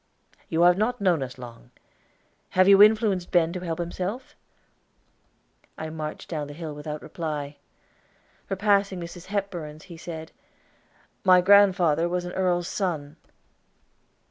[0.49, 1.69] You have not known us long.
[2.57, 4.35] Have you influenced Ben to help himself?"
[5.77, 7.57] I marched down the hill without reply.
[8.49, 9.27] Repassing Mrs.
[9.27, 10.31] Hepburn's, he said,
[11.23, 13.17] "My grandfather was an earl's son."